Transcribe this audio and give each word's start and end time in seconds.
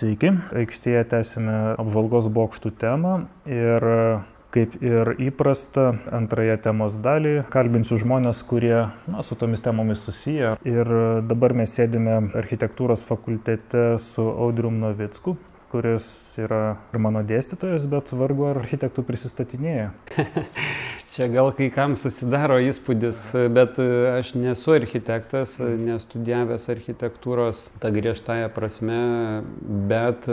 Sveiki, 0.00 0.30
aikštėje 0.56 1.00
tęsime 1.12 1.54
apžvalgos 1.74 2.30
bokštų 2.32 2.70
temą 2.80 3.10
ir 3.44 3.84
kaip 4.54 4.78
ir 4.80 5.10
įprasta 5.20 5.90
antrąją 6.16 6.54
temos 6.64 6.96
dalį 7.04 7.34
kalbinsiu 7.52 7.98
žmonės, 8.00 8.40
kurie 8.48 8.86
na, 9.04 9.20
su 9.20 9.36
tomis 9.36 9.60
temomis 9.60 10.06
susiję. 10.08 10.54
Ir 10.64 10.88
dabar 11.28 11.52
mes 11.58 11.76
sėdime 11.76 12.16
architektūros 12.32 13.04
fakultete 13.04 13.98
su 14.00 14.24
Audrium 14.24 14.80
Novicku, 14.80 15.36
kuris 15.68 16.08
yra 16.40 16.78
ir 16.94 17.04
mano 17.04 17.20
dėstytojas, 17.20 17.84
bet 17.92 18.16
vargu 18.16 18.48
ar 18.54 18.62
architektų 18.64 19.04
prisistatinėja. 19.04 19.92
Čia 21.10 21.26
gal 21.26 21.48
kai 21.50 21.66
kam 21.74 21.96
susidaro 21.98 22.60
įspūdis, 22.62 23.18
bet 23.50 23.80
aš 23.82 24.28
nesu 24.38 24.76
architektas, 24.76 25.56
nestudijavęs 25.58 26.68
architektūros 26.70 27.64
tą 27.82 27.90
griežtąją 27.96 28.46
prasme, 28.54 29.00
bet 29.90 30.28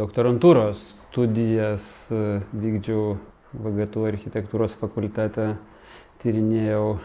doktorantūros 0.00 0.88
studijas 1.12 1.86
vykdžiau 2.10 3.14
VGT 3.62 4.02
architektūros 4.10 4.74
fakultete, 4.80 5.52
tyrinėjau 6.24 6.98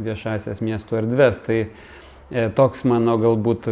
viešasias 0.00 0.64
miestų 0.64 1.02
erdves. 1.02 1.44
Tai 1.44 1.58
toks 2.30 2.84
mano 2.88 3.16
galbūt 3.22 3.68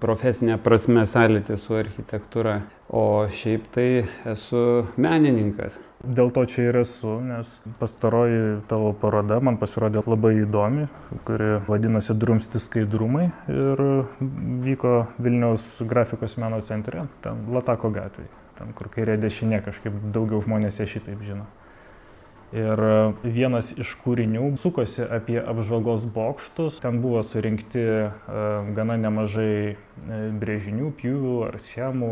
profesinė 0.00 0.58
prasme 0.62 1.04
sąlytis 1.08 1.66
su 1.66 1.76
architektūra, 1.76 2.60
o 2.88 3.24
šiaip 3.32 3.66
tai 3.72 3.86
esu 4.28 4.84
menininkas. 5.00 5.78
Dėl 6.02 6.32
to 6.34 6.42
čia 6.50 6.66
ir 6.70 6.80
esu, 6.80 7.14
nes 7.22 7.54
pastaroji 7.78 8.62
tavo 8.68 8.90
paroda 8.98 9.38
man 9.44 9.58
pasirodė 9.60 10.02
labai 10.02 10.34
įdomi, 10.42 10.88
kuri 11.28 11.60
vadinasi 11.68 12.16
Drumsti 12.18 12.60
skaidrumai 12.62 13.28
ir 13.52 13.84
vyko 14.66 14.96
Vilniaus 15.22 15.84
grafikos 15.88 16.38
meno 16.42 16.60
centre, 16.64 17.06
ten 17.22 17.46
Latako 17.54 17.92
gatvėje, 17.94 18.32
ten 18.58 18.74
kur 18.76 18.90
kairė 18.92 19.20
dešinė 19.22 19.62
kažkaip 19.68 20.02
daugiau 20.12 20.42
žmonės 20.42 20.82
ją 20.82 20.90
šitaip 20.96 21.22
žino. 21.22 21.46
Ir 22.52 22.80
vienas 23.24 23.70
iš 23.80 23.94
kūrinių 24.02 24.50
sukosi 24.60 25.00
apie 25.06 25.38
apžvalgos 25.40 26.04
bokštus. 26.12 26.82
Ten 26.84 26.98
buvo 27.00 27.22
surinkti 27.24 27.84
gana 28.76 28.98
nemažai 29.00 29.78
brėžinių, 30.42 30.90
pjūvių 31.00 31.36
ar 31.46 31.56
schemų 31.64 32.10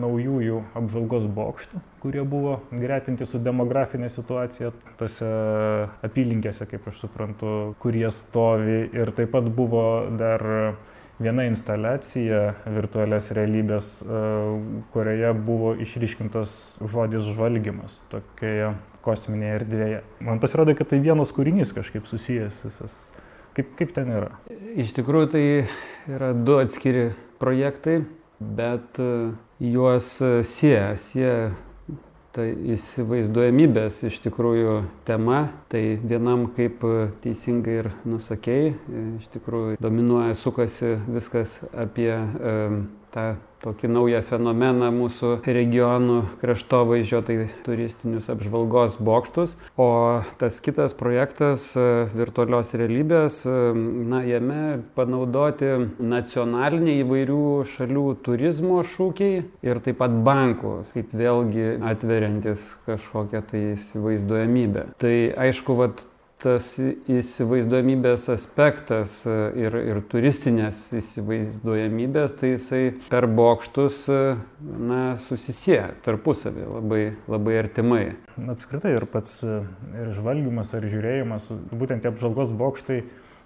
naujųjų 0.00 0.62
apžvalgos 0.80 1.28
bokštų, 1.36 1.82
kurie 2.00 2.24
buvo 2.24 2.58
gretinti 2.72 3.28
su 3.28 3.40
demografinė 3.44 4.08
situacija 4.12 4.72
tose 5.00 5.28
apylinkėse, 6.04 6.64
kaip 6.70 6.88
aš 6.88 7.04
suprantu, 7.04 7.74
kurie 7.84 8.08
stovi. 8.08 8.86
Ir 8.96 9.12
taip 9.16 9.34
pat 9.36 9.52
buvo 9.52 9.84
dar 10.16 10.48
viena 11.22 11.44
instaliacija 11.46 12.40
virtualios 12.74 13.30
realybės, 13.36 13.90
kurioje 14.94 15.32
buvo 15.46 15.74
išryškintas 15.84 16.56
žodis 16.82 17.28
žvalgymas 17.28 18.00
tokioje 18.12 18.72
kosminėje 19.04 19.58
erdvėje. 19.60 20.00
Man 20.24 20.42
pasirodė, 20.42 20.76
kad 20.78 20.90
tai 20.90 21.00
vienas 21.04 21.34
kūrinys 21.36 21.74
kažkaip 21.76 22.08
susijęs 22.10 22.64
visas. 22.66 22.98
Kaip, 23.54 23.76
kaip 23.78 23.92
ten 23.94 24.10
yra? 24.16 24.32
Iš 24.74 24.96
tikrųjų 24.96 25.30
tai 25.36 25.44
yra 26.10 26.32
du 26.34 26.58
atskiri 26.58 27.12
projektai, 27.38 28.00
bet 28.42 28.98
juos 29.62 30.16
sieja, 30.50 30.96
sieja 30.98 31.52
tai 32.34 32.48
įsivaizduojamybės 32.74 34.00
iš 34.08 34.18
tikrųjų 34.24 34.74
tema, 35.06 35.44
tai 35.70 36.00
vienam 36.02 36.48
kaip 36.56 36.82
teisingai 37.22 37.78
ir 37.84 37.90
nusakėjai, 38.08 38.74
iš 39.20 39.30
tikrųjų 39.36 39.78
dominuoja, 39.82 40.34
sukasi 40.38 40.96
viskas 41.06 41.60
apie 41.70 42.10
e, 42.10 42.54
tą 43.14 43.34
tokį 43.64 43.88
naują 43.88 44.20
fenomeną 44.28 44.90
mūsų 44.92 45.30
regionų 45.46 46.18
kraštovaizdžio, 46.42 47.20
tai 47.24 47.36
turistinius 47.64 48.28
apžvalgos 48.32 48.98
bokštus. 49.00 49.56
O 49.80 49.88
tas 50.40 50.58
kitas 50.64 50.92
projektas 50.98 51.70
virtualios 52.12 52.74
realybės, 52.76 53.40
na, 54.10 54.20
jame 54.28 54.82
panaudoti 54.98 55.70
nacionaliniai 55.96 57.00
įvairių 57.04 57.42
šalių 57.74 58.06
turizmo 58.26 58.82
šūkiai 58.84 59.44
ir 59.64 59.84
taip 59.84 60.02
pat 60.02 60.16
bankų, 60.26 60.76
kaip 60.92 61.14
vėlgi 61.16 61.78
atveriantis 61.92 62.64
kažkokią 62.88 63.44
tai 63.48 63.62
įsivaizduojamybę. 63.74 64.90
Tai 65.00 65.14
aišku, 65.46 65.78
vat, 65.80 66.04
tas 66.42 66.66
įsivaizduojamybės 66.78 68.26
aspektas 68.34 69.16
ir, 69.24 69.76
ir 69.78 70.00
turistinės 70.10 70.86
įsivaizduojamybės, 70.98 72.36
tai 72.40 72.54
jisai 72.54 72.82
per 73.08 73.26
bokštus 73.30 74.04
na, 74.10 75.02
susisieja 75.28 75.92
tarpusavį 76.04 76.66
labai, 76.68 77.02
labai 77.30 77.58
artimai. 77.62 78.04
Apskritai 78.50 78.96
ir 78.98 79.08
pats 79.10 79.40
ir 79.44 80.14
žvalgymas 80.16 80.74
ar 80.76 80.88
žiūrėjimas, 80.90 81.48
būtent 81.72 82.04
tie 82.04 82.12
apžvalgos 82.12 82.52
bokštai 82.58 83.02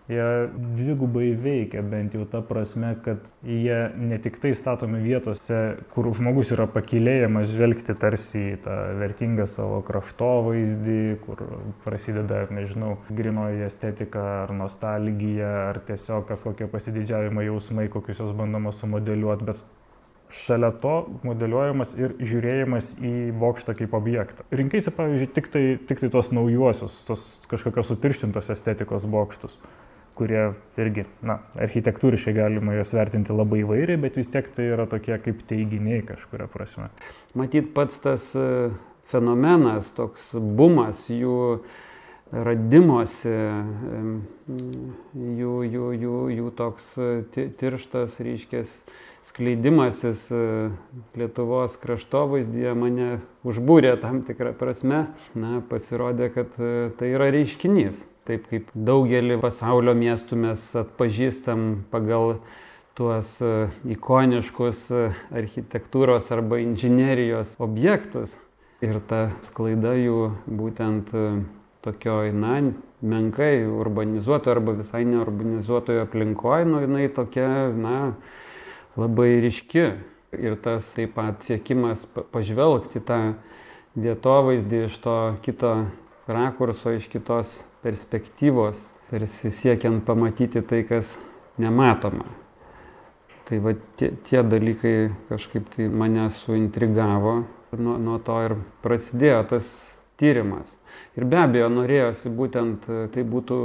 jie 0.09 0.49
dvigubai 0.77 1.33
veikia, 1.37 1.83
bent 1.85 2.15
jau 2.17 2.25
ta 2.29 2.41
prasme, 2.45 2.95
kad 3.05 3.21
jie 3.45 3.77
ne 4.01 4.19
tik 4.23 4.39
tai 4.41 4.55
statomi 4.57 5.01
vietose, 5.05 5.59
kur 5.93 6.09
žmogus 6.17 6.53
yra 6.57 6.65
pakilėjamas 6.73 7.51
žvelgti 7.53 7.97
tarsi 8.01 8.45
į 8.55 8.61
tą 8.65 8.77
vertingą 9.03 9.45
savo 9.51 9.83
kraštovaizdį, 9.85 11.01
kur 11.27 11.43
prasideda, 11.85 12.47
nežinau, 12.55 12.97
grinoji 13.13 13.67
estetika 13.69 14.25
ar 14.45 14.55
nostalgija, 14.57 15.51
ar 15.73 15.83
tiesiog 15.89 16.25
kažkokie 16.31 16.71
pasididžiavimo 16.73 17.45
jausmai, 17.45 17.91
kokius 17.93 18.23
jos 18.25 18.33
bandoma 18.37 18.73
sumodeliuoti, 18.73 19.51
bet 19.51 19.61
šalia 20.33 20.71
to 20.81 20.95
modeliuojamas 21.25 21.95
ir 22.01 22.15
žiūrėjimas 22.21 22.95
į 23.01 23.13
bokštą 23.41 23.75
kaip 23.77 23.93
objektą. 23.97 24.45
Rinkaisi, 24.53 24.93
pavyzdžiui, 24.97 25.29
tik 25.37 25.53
tai, 25.53 25.65
tik 25.89 26.01
tai 26.01 26.11
tos 26.13 26.33
naujuosius, 26.37 26.97
tos 27.09 27.29
kažkokios 27.49 27.93
sutirštintos 27.93 28.49
estetikos 28.57 29.09
bokštus 29.09 29.57
kurie 30.19 30.43
irgi, 30.81 31.06
na, 31.23 31.39
architektūriškai 31.62 32.34
galima 32.37 32.75
juos 32.77 32.93
vertinti 32.97 33.34
labai 33.34 33.62
įvairiai, 33.62 34.01
bet 34.03 34.19
vis 34.19 34.31
tiek 34.33 34.49
tai 34.55 34.71
yra 34.73 34.89
tokie 34.91 35.17
kaip 35.23 35.45
teiginiai 35.49 36.03
kažkuria 36.06 36.49
prasme. 36.51 36.91
Matyt, 37.39 37.71
pats 37.77 38.01
tas 38.03 38.31
e, 38.39 38.71
fenomenas, 39.11 39.93
toks 39.97 40.33
bumas 40.34 41.07
jų 41.12 41.61
radimuose, 42.28 43.37
jų, 44.49 45.55
jų, 45.65 45.87
jų, 46.03 46.17
jų 46.34 46.51
toks 46.59 46.91
e, 47.01 47.47
tirštas, 47.61 48.19
ryškės 48.25 48.75
skleidimasis 49.28 50.27
e, 50.34 50.43
Lietuvos 51.19 51.78
kraštovaizdyje 51.81 52.75
mane 52.77 53.09
užbūrė 53.49 53.95
tam 54.03 54.23
tikrą 54.28 54.53
prasme. 54.59 55.07
Na, 55.39 55.62
pasirodė, 55.71 56.33
kad 56.34 56.55
tai 56.99 57.15
yra 57.15 57.31
reiškinys 57.34 58.07
taip 58.28 58.49
kaip 58.50 58.72
daugelį 58.75 59.39
pasaulio 59.41 59.94
miestų 59.97 60.37
mes 60.43 60.65
atpažįstam 60.77 61.69
pagal 61.93 62.37
tuos 62.99 63.37
e, 63.41 63.69
ikoniškus 63.94 64.89
e, 64.91 65.05
architektūros 65.41 66.28
arba 66.34 66.59
inžinerijos 66.61 67.55
objektus. 67.62 68.37
Ir 68.84 69.00
ta 69.11 69.31
sklaida 69.47 69.94
jų 69.99 70.33
būtent 70.47 71.15
e, 71.15 71.25
tokioj, 71.87 72.34
na, 72.34 72.59
menkai 72.99 73.62
urbanizuotoje 73.71 74.56
arba 74.56 74.75
visai 74.81 75.05
neurbanizuotoje 75.06 76.03
aplinkoje, 76.03 76.66
nu, 76.69 76.83
jinai 76.83 77.06
tokia, 77.15 77.49
na, 77.75 77.97
labai 78.99 79.39
ryški. 79.47 79.87
Ir 80.37 80.59
tas 80.60 80.91
taip 80.93 81.15
pat 81.16 81.47
siekimas 81.47 82.03
pažvelgti 82.34 83.00
tą 83.00 83.39
vietovaizdį 83.97 84.83
iš 84.91 84.98
to 85.01 85.16
kito 85.47 85.72
rakurso, 86.28 86.92
iš 86.98 87.07
kitos 87.09 87.54
perspektyvos, 87.83 88.89
tarsi 89.10 89.53
siekiant 89.54 90.04
pamatyti 90.07 90.63
tai, 90.63 90.83
kas 90.89 91.16
nematoma. 91.59 92.27
Tai 93.48 93.60
va 93.65 93.72
tie, 93.97 94.13
tie 94.28 94.42
dalykai 94.45 94.97
kažkaip 95.30 95.71
tai 95.77 95.89
mane 95.89 96.28
suintrigavo 96.30 97.39
ir 97.72 97.80
nuo, 97.84 97.97
nuo 97.97 98.19
to 98.21 98.36
ir 98.45 98.59
prasidėjo 98.84 99.45
tas 99.54 99.71
tyrimas. 100.19 100.75
Ir 101.19 101.27
be 101.30 101.39
abejo 101.41 101.69
norėjosi 101.71 102.30
būtent 102.34 102.86
tai 103.15 103.22
būtų 103.27 103.59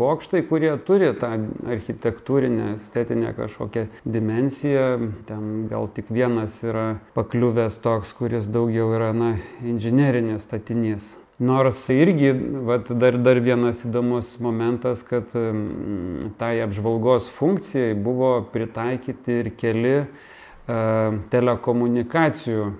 bokštai, 0.00 0.42
kurie 0.50 0.72
turi 0.86 1.12
tą 1.18 1.32
architektūrinę, 1.70 2.74
estetinę 2.76 3.32
kažkokią 3.38 3.86
dimensiją. 4.04 4.86
Ten 5.30 5.66
gal 5.70 5.88
tik 5.94 6.10
vienas 6.14 6.58
yra 6.66 7.00
pakliuvęs 7.16 7.80
toks, 7.84 8.14
kuris 8.18 8.50
daugiau 8.50 8.90
yra, 8.98 9.12
na, 9.16 9.32
inžinerinis 9.62 10.46
statinys. 10.46 11.14
Nors 11.40 11.88
irgi 11.88 12.34
vat, 12.68 12.90
dar, 13.00 13.16
dar 13.16 13.38
vienas 13.40 13.80
įdomus 13.88 14.34
momentas, 14.44 15.00
kad 15.08 15.32
tai 16.36 16.50
apžvalgos 16.60 17.30
funkcijai 17.32 17.94
buvo 17.96 18.34
pritaikyti 18.52 19.38
ir 19.40 19.48
keli 19.56 19.94
e, 19.96 20.04
telekomunikacijų 21.32 22.66
e, 22.68 22.74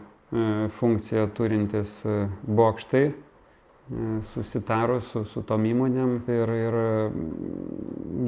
funkciją 0.77 1.25
turintis 1.39 1.95
e, 2.05 2.19
bokštai, 2.45 3.05
e, 3.09 4.13
susitarus 4.35 5.09
su, 5.15 5.25
su 5.25 5.41
tom 5.49 5.65
įmonėm 5.71 6.19
ir, 6.29 6.53
ir 6.67 6.79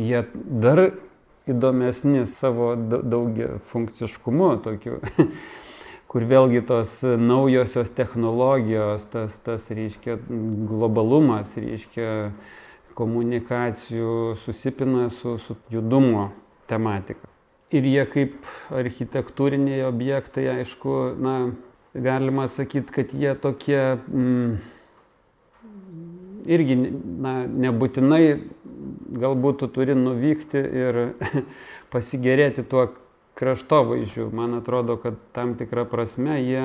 jie 0.01 0.25
dar 0.65 0.87
įdomesni 1.45 2.25
savo 2.31 2.73
daugia 2.89 3.59
funkciškumu 3.69 4.55
tokiu. 4.65 5.03
kur 6.13 6.27
vėlgi 6.29 6.61
tos 6.69 6.99
naujosios 7.03 7.91
technologijos, 7.97 9.07
tas, 9.13 9.39
tas 9.41 9.65
reiškia 9.73 10.19
globalumas, 10.69 11.55
reiškia 11.57 12.33
komunikacijų 12.99 14.37
susipina 14.45 15.09
su, 15.09 15.39
su 15.41 15.57
judumo 15.73 16.29
tematika. 16.69 17.31
Ir 17.73 17.89
jie 17.89 18.05
kaip 18.13 18.51
architektūriniai 18.77 19.87
objektai, 19.89 20.45
aišku, 20.59 20.97
na, 21.17 21.37
galima 21.97 22.45
sakyti, 22.53 22.93
kad 22.93 23.15
jie 23.17 23.33
tokie 23.41 23.81
mm, 23.97 24.59
irgi 26.53 26.77
na, 27.25 27.35
nebūtinai 27.47 28.25
galbūt 29.23 29.63
tu 29.63 29.69
turi 29.73 29.97
nuvykti 29.97 30.61
ir 30.61 31.01
pasigėrėti 31.93 32.65
tuo 32.69 32.91
kraštovaizdžiu. 33.39 34.31
Man 34.35 34.55
atrodo, 34.59 34.97
kad 35.01 35.19
tam 35.33 35.55
tikrą 35.59 35.87
prasme 35.91 36.39
jie 36.43 36.65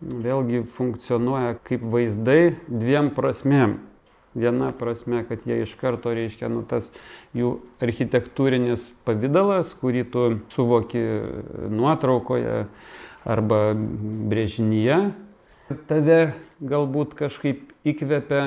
vėlgi 0.00 0.64
funkcionuoja 0.76 1.58
kaip 1.66 1.84
vaizdai 1.92 2.56
dviem 2.68 3.12
prasmėm. 3.16 3.78
Viena 4.30 4.70
prasme, 4.78 5.24
kad 5.26 5.42
jie 5.42 5.64
iš 5.64 5.74
karto 5.74 6.12
reiškia, 6.14 6.46
nu, 6.52 6.62
tas 6.62 6.92
jų 7.34 7.56
architektūrinis 7.82 8.86
pavydalas, 9.02 9.72
kurį 9.74 10.04
tu 10.06 10.26
suvoki 10.54 11.02
nuotraukoje 11.74 12.68
arba 13.26 13.60
brėžinyje, 14.30 15.00
tave 15.90 16.20
galbūt 16.62 17.18
kažkaip 17.18 17.74
įkvepia 17.90 18.44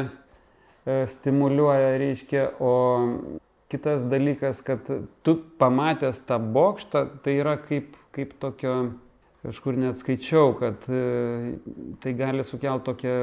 E, 0.84 1.06
stimuliuoja, 1.08 1.96
reiškia, 1.98 2.50
o 2.60 2.72
kitas 3.74 4.06
dalykas, 4.06 4.62
kad 4.66 4.86
tu 5.26 5.36
pamatęs 5.60 6.22
tą 6.28 6.38
bokštą, 6.54 7.08
tai 7.26 7.40
yra 7.42 7.58
kaip, 7.58 7.96
kaip 8.14 8.36
tokio, 8.42 8.76
kažkur 9.44 9.80
net 9.82 9.98
skaičiau, 10.00 10.54
kad 10.60 10.86
e, 10.88 11.58
tai 12.04 12.14
gali 12.18 12.46
sukelti 12.46 12.88
tokią 12.92 13.18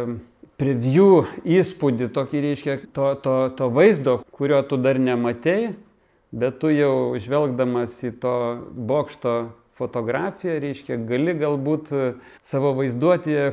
preview 0.60 1.22
įspūdį, 1.46 2.10
tokį 2.16 2.42
reiškia 2.48 2.76
to, 2.96 3.14
to, 3.24 3.36
to 3.56 3.70
vaizdo, 3.72 4.18
kurio 4.34 4.60
tu 4.66 4.76
dar 4.80 5.00
nematei, 5.00 5.72
bet 6.34 6.60
tu 6.60 6.68
jau 6.74 7.16
žvelgdamas 7.22 7.96
į 8.04 8.12
to 8.20 8.36
bokšto 8.74 9.38
fotografiją, 9.80 10.58
reiškia, 10.60 11.00
gali 11.08 11.32
galbūt 11.38 11.94
savo 12.44 12.74
vaizduotėje 12.76 13.48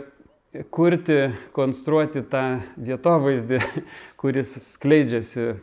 kurti, 0.74 1.32
konstruoti 1.56 2.24
tą 2.28 2.44
vietovaizdį, 2.82 3.62
kuris 4.20 4.56
skleidžiasi 4.74 5.44
e, 5.46 5.56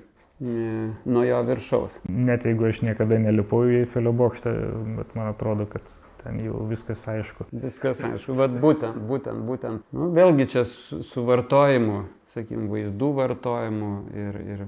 nuo 0.45 1.25
jo 1.25 1.43
viršaus. 1.49 2.01
Net 2.09 2.45
jeigu 2.45 2.69
aš 2.69 2.83
niekada 2.85 3.19
nelipu 3.23 3.63
į 3.69 3.83
Eifelio 3.85 4.13
bokštą, 4.17 4.55
bet 4.99 5.15
man 5.19 5.31
atrodo, 5.33 5.67
kad 5.71 5.89
ten 6.23 6.41
jau 6.45 6.63
viskas 6.69 7.05
aišku. 7.09 7.49
Viskas 7.53 8.01
aišku, 8.07 8.37
bet 8.39 8.57
būtent, 8.63 9.01
būtent, 9.09 9.45
būtent. 9.49 9.85
Nu, 9.93 10.09
vėlgi 10.15 10.49
čia 10.55 10.65
su, 10.69 11.03
su 11.05 11.25
vartojimu, 11.27 12.05
sakykim, 12.33 12.69
vaizdų 12.73 13.11
vartojimu 13.19 13.93
ir, 14.15 14.41
ir 14.55 14.65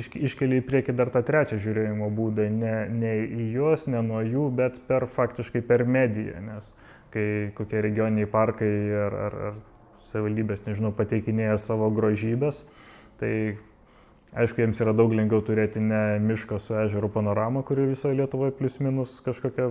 iš, 0.00 0.10
iškeli 0.28 0.60
į 0.60 0.66
priekį 0.68 0.96
dar 0.98 1.12
tą 1.12 1.22
trečią 1.26 1.58
žiūrėjimo 1.62 2.10
būdą, 2.16 2.48
ne, 2.52 2.74
ne 2.92 3.14
į 3.24 3.50
juos, 3.56 3.86
ne 3.90 4.02
nuo 4.04 4.20
jų, 4.24 4.50
bet 4.60 4.80
per 4.88 5.08
faktiškai 5.10 5.64
per 5.66 5.86
mediją, 5.88 6.42
nes 6.44 6.74
kai 7.14 7.26
kokie 7.56 7.80
regioniniai 7.82 8.28
parkai 8.30 8.70
ar, 9.06 9.16
ar, 9.26 9.40
ar 9.50 9.58
savivaldybės, 10.06 10.64
nežinau, 10.68 10.92
pateikinėja 10.96 11.56
savo 11.60 11.90
grožybės, 11.94 12.62
tai 13.20 13.32
aišku, 14.36 14.62
jiems 14.62 14.80
yra 14.82 14.94
daug 14.96 15.12
lengviau 15.14 15.42
turėti 15.44 15.82
ne 15.82 16.18
mišką 16.22 16.60
su 16.62 16.76
ežero 16.82 17.10
panorama, 17.12 17.64
kuri 17.66 17.88
visoje 17.90 18.18
Lietuvoje 18.18 18.54
plus 18.56 18.78
minus 18.82 19.16
kažkokia, 19.26 19.70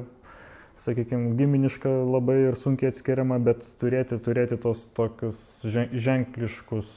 sakykime, 0.79 1.33
giminiška 1.39 1.91
labai 2.07 2.37
ir 2.49 2.59
sunkiai 2.59 2.93
atskiriama, 2.93 3.39
bet 3.43 3.63
turėti, 3.81 4.19
turėti 4.23 4.59
tos 4.61 4.85
tokius 4.97 5.41
ženkliškus, 5.65 6.91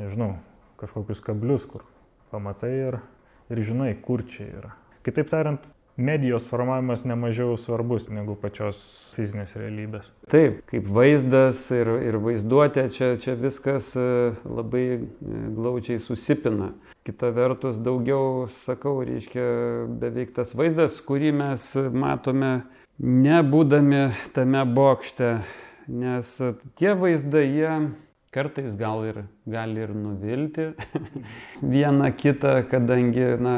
nežinau, 0.00 0.34
kažkokius 0.80 1.24
kablius, 1.24 1.66
kur 1.68 1.84
pamatai 2.32 2.72
ir, 2.88 3.00
ir 3.52 3.64
žinai, 3.66 3.92
kur 4.00 4.24
čia 4.28 4.48
yra. 4.48 4.74
Kitaip 5.04 5.30
tariant, 5.32 5.64
medijos 6.00 6.48
formavimas 6.48 7.04
nemažiau 7.04 7.56
svarbus 7.60 8.08
negu 8.10 8.34
pačios 8.40 8.80
fizinės 9.16 9.54
realybės. 9.58 10.10
Taip, 10.32 10.62
kaip 10.70 10.88
vaizdas 10.88 11.62
ir, 11.76 11.90
ir 12.08 12.18
vaizduotė, 12.22 12.88
čia, 12.94 13.12
čia 13.20 13.36
viskas 13.38 13.92
e, 13.98 14.06
labai 14.48 14.84
e, 14.96 15.04
glaučiai 15.56 16.00
susipina. 16.02 16.72
Kita 17.06 17.30
vertus, 17.36 17.78
daugiau, 17.80 18.48
sakau, 18.64 18.98
reiškia 19.06 19.46
beveik 20.02 20.34
tas 20.36 20.52
vaizdas, 20.56 20.98
kurį 21.04 21.32
mes 21.40 21.70
matome 21.92 22.52
nebūdami 23.00 24.04
tame 24.36 24.66
bokšte, 24.68 25.32
nes 25.88 26.36
tie 26.76 26.92
vaizdai, 26.98 27.46
jie 27.48 27.74
Kartais 28.30 28.76
gal 28.78 29.02
ir 29.08 29.16
gali 29.50 29.80
ir 29.82 29.90
nuvilti 29.90 30.68
vieną 31.72 32.12
kitą, 32.14 32.52
kadangi 32.70 33.24
na, 33.42 33.56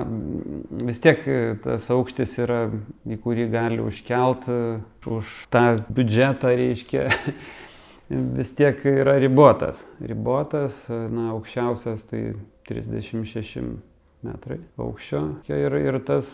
vis 0.89 1.03
tiek 1.05 1.21
tas 1.61 1.91
aukštis 1.93 2.39
yra, 2.41 2.63
į 3.05 3.19
kurį 3.21 3.51
gali 3.53 3.83
užkelt 3.85 4.49
už 5.13 5.35
tą 5.53 5.67
biudžetą, 5.93 6.55
reiškia, 6.57 7.05
vis 8.41 8.57
tiek 8.57 8.81
yra 8.89 9.19
ribotas. 9.21 9.85
Ribotas, 10.01 10.87
na, 10.89 11.35
aukščiausias 11.37 12.09
tai 12.09 12.25
36 12.71 13.92
metrai 14.27 14.59
aukščio 14.81 15.21
ir, 15.51 15.75
ir 15.79 15.99
tas 16.07 16.29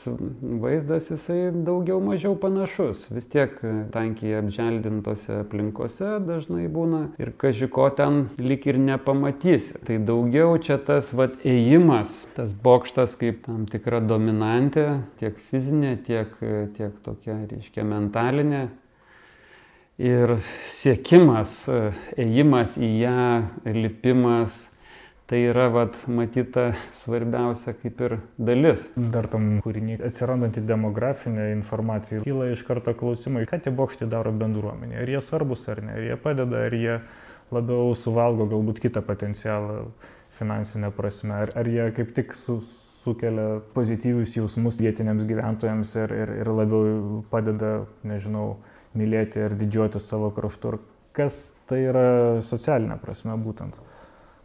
vaizdas 0.63 1.09
jisai 1.13 1.51
daugiau 1.53 2.01
mažiau 2.05 2.37
panašus. 2.41 3.07
Vis 3.13 3.29
tiek 3.31 3.55
tankiai 3.95 4.39
apželdintose 4.43 5.41
aplinkose 5.43 6.17
dažnai 6.27 6.67
būna 6.73 7.05
ir 7.21 7.33
kažko 7.41 7.89
ten 7.99 8.27
lik 8.39 8.67
ir 8.69 8.81
nepamatysi. 8.83 9.81
Tai 9.87 10.01
daugiau 10.09 10.57
čia 10.63 10.79
tas 10.83 11.13
vat 11.17 11.41
ėjimas, 11.49 12.25
tas 12.37 12.53
bokštas 12.53 13.17
kaip 13.21 13.45
tam 13.47 13.65
tikra 13.71 14.03
dominantė, 14.05 14.89
tiek 15.21 15.39
fizinė, 15.51 15.97
tiek, 16.05 16.35
tiek 16.77 17.01
tokia, 17.05 17.41
reiškia, 17.51 17.87
mentalinė. 17.89 18.69
Ir 19.99 20.37
siekimas, 20.71 21.65
ėjimas 22.15 22.77
į 22.79 22.91
ją, 23.01 23.31
lipimas, 23.75 24.69
Tai 25.29 25.39
yra, 25.45 25.67
vat, 25.69 25.99
matyta, 26.09 26.71
svarbiausia 26.97 27.75
kaip 27.77 27.99
ir 28.01 28.15
dalis. 28.41 28.87
Dar 28.97 29.27
tam 29.29 29.59
kūriniai 29.61 29.99
atsirandanti 30.09 30.63
demografinė 30.65 31.51
informacija. 31.53 32.23
Kyla 32.25 32.47
iš 32.55 32.63
karto 32.65 32.95
klausimai, 32.97 33.43
ką 33.51 33.59
tie 33.61 33.73
bokštai 33.77 34.09
daro 34.09 34.33
bendruomenė. 34.33 35.03
Ar 35.03 35.13
jie 35.13 35.21
svarbus 35.27 35.67
ar 35.69 35.83
ne, 35.85 35.99
ar 35.99 36.07
jie 36.07 36.17
padeda, 36.23 36.63
ar 36.65 36.77
jie 36.79 36.95
labiau 37.53 37.93
suvalgo 37.93 38.47
galbūt 38.49 38.81
kitą 38.87 39.03
potencialą 39.05 39.83
finansinę 40.39 40.89
prasme, 40.97 41.43
ar, 41.45 41.53
ar 41.61 41.69
jie 41.69 41.91
kaip 41.99 42.17
tik 42.17 42.33
su, 42.33 42.63
sukelia 43.05 43.61
pozityvius 43.77 44.33
jausmus 44.39 44.81
vietiniams 44.81 45.29
gyventojams 45.29 45.93
ir, 46.07 46.17
ir, 46.23 46.35
ir 46.41 46.53
labiau 46.55 47.21
padeda, 47.29 47.83
nežinau, 48.09 48.55
mylėti 48.97 49.45
ir 49.45 49.61
didžiuotis 49.61 50.09
savo 50.09 50.33
kraštu. 50.33 50.79
Kas 51.13 51.45
tai 51.69 51.83
yra 51.91 52.09
socialinė 52.49 52.97
prasme 53.05 53.37
būtent? 53.45 53.77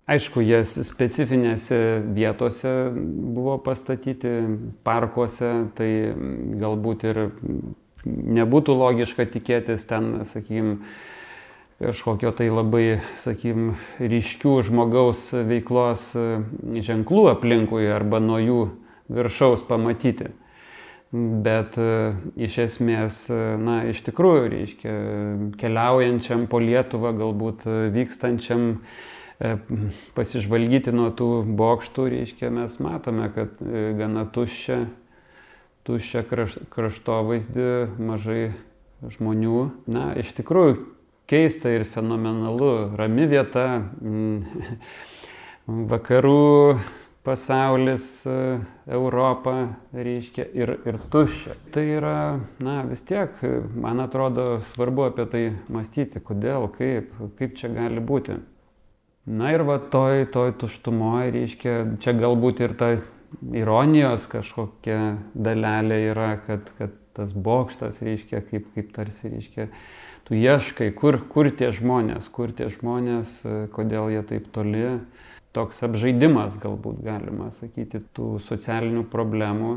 Aišku, 0.03 0.41
jie 0.43 0.59
specifinėse 0.67 1.77
vietose 2.11 2.91
buvo 2.91 3.55
pastatyti, 3.63 4.33
parkuose, 4.83 5.51
tai 5.77 5.89
galbūt 6.59 7.05
ir 7.07 7.19
nebūtų 8.03 8.75
logiška 8.75 9.23
tikėtis 9.31 9.87
ten, 9.87 10.25
sakykim, 10.27 10.73
kažkokio 11.79 12.33
tai 12.35 12.49
labai, 12.51 12.99
sakykim, 13.23 13.77
ryškių 14.03 14.57
žmogaus 14.67 15.29
veiklos 15.47 16.09
ženklų 16.11 17.23
aplinkui 17.37 17.87
arba 17.87 18.19
nuo 18.19 18.41
jų 18.43 18.59
viršaus 19.07 19.63
pamatyti. 19.71 20.33
Bet 21.13 21.79
iš 22.35 22.59
esmės, 22.65 23.23
na, 23.31 23.79
iš 23.87 24.03
tikrųjų, 24.09 24.45
reiškia, 24.51 24.99
keliaujančiam 25.61 26.47
po 26.51 26.59
Lietuvą, 26.59 27.15
galbūt 27.23 27.67
vykstančiam 27.95 28.71
pasižvalgyti 30.15 30.93
nuo 30.95 31.09
tų 31.11 31.29
bokštų, 31.59 32.07
reiškia, 32.13 32.51
mes 32.53 32.77
matome, 32.83 33.27
kad 33.35 33.59
e, 33.59 33.91
gana 33.97 34.23
tuščia, 34.29 34.85
tuščia 35.87 36.23
kraš, 36.29 36.57
kraštovaizdį, 36.71 37.69
mažai 37.99 38.53
žmonių. 39.03 39.59
Na, 39.91 40.11
iš 40.19 40.31
tikrųjų, 40.37 40.77
keista 41.27 41.73
ir 41.75 41.83
fenomenalu, 41.89 42.95
rami 42.99 43.27
vieta, 43.31 43.67
mm, 43.99 44.63
vakarų 45.91 46.79
pasaulis, 47.27 48.07
e, 48.27 48.37
Europa, 48.95 49.57
reiškia, 49.95 50.47
ir, 50.55 50.75
ir 50.87 51.01
tuščia. 51.11 51.59
Tai 51.75 51.83
yra, 51.97 52.15
na, 52.63 52.79
vis 52.87 53.03
tiek, 53.07 53.35
man 53.75 54.03
atrodo, 54.03 54.61
svarbu 54.71 55.09
apie 55.09 55.27
tai 55.35 55.45
mąstyti, 55.67 56.23
kodėl, 56.23 56.71
kaip, 56.79 57.11
kaip 57.39 57.59
čia 57.59 57.71
gali 57.75 58.03
būti. 58.03 58.39
Na 59.25 59.53
ir 59.55 59.63
va 59.63 59.77
toj, 59.79 60.25
toj 60.33 60.51
tuštumoje, 60.59 61.31
reiškia, 61.31 61.75
čia 62.03 62.11
galbūt 62.17 62.63
ir 62.65 62.73
ta 62.75 62.89
ironijos 63.55 64.25
kažkokia 64.31 64.97
dalelė 65.31 65.99
yra, 66.09 66.33
kad, 66.43 66.73
kad 66.75 66.97
tas 67.15 67.31
bokštas 67.31 68.01
reiškia, 68.03 68.41
kaip, 68.49 68.67
kaip 68.75 68.89
tarsi 68.95 69.31
reiškia, 69.31 69.69
tu 70.27 70.35
ieškai, 70.35 70.89
kur, 70.97 71.21
kur 71.31 71.47
tie 71.55 71.71
žmonės, 71.71 72.27
kur 72.35 72.51
tie 72.51 72.67
žmonės, 72.73 73.39
kodėl 73.75 74.11
jie 74.11 74.25
taip 74.27 74.51
toli. 74.51 74.85
Toks 75.53 75.83
apžaidimas 75.85 76.57
galbūt 76.57 77.03
galima 77.05 77.51
sakyti 77.53 78.01
tų 78.17 78.39
socialinių 78.41 79.05
problemų 79.11 79.75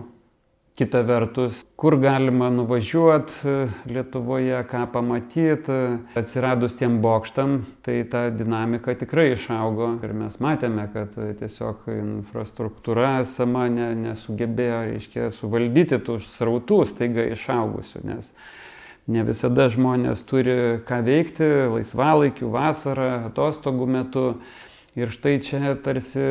Kita 0.77 1.01
vertus, 1.01 1.63
kur 1.77 1.95
galima 1.97 2.51
nuvažiuoti 2.53 3.49
e, 3.49 3.53
Lietuvoje, 3.89 4.59
ką 4.69 4.83
pamatyti, 4.93 5.79
atsiradus 6.21 6.77
tiem 6.77 6.99
bokštam, 7.01 7.63
tai 7.81 8.03
ta 8.13 8.27
dinamika 8.29 8.93
tikrai 8.93 9.31
išaugo 9.33 9.95
ir 10.05 10.13
mes 10.13 10.37
matėme, 10.37 10.85
kad 10.93 11.17
tiesiog 11.41 11.89
infrastruktūra 11.95 13.25
sama 13.25 13.71
ne, 13.73 13.89
nesugebėjo, 14.03 14.85
reiškia, 14.93 15.33
suvaldyti 15.39 15.97
tų 15.97 16.21
srautų 16.29 16.83
staiga 16.93 17.25
išaugusių, 17.33 18.05
nes 18.13 18.33
ne 19.09 19.25
visada 19.25 19.71
žmonės 19.73 20.29
turi 20.29 20.83
ką 20.85 21.01
veikti 21.09 21.55
laisvalaikiu, 21.73 22.53
vasarą, 22.53 23.31
atostogų 23.31 23.93
metu. 23.97 24.31
Ir 24.97 25.09
štai 25.13 25.39
čia 25.45 25.73
tarsi 25.85 26.23